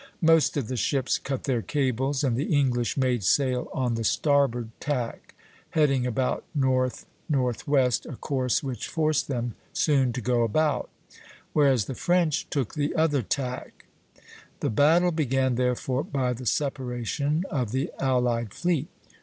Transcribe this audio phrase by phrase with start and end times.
[0.23, 4.71] Most of the ships cut their cables, and the English made sail on the starboard
[4.79, 5.35] tack,
[5.69, 10.89] heading about north northwest, a course which forced them soon to go about;
[11.53, 13.85] whereas the French took the other tack
[14.19, 14.41] (Plate III., B).
[14.61, 18.87] The battle began therefore by the separation of the allied fleet.